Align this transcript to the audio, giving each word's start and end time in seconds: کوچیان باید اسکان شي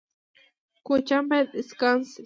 کوچیان 0.85 1.23
باید 1.29 1.49
اسکان 1.59 1.97
شي 2.09 2.19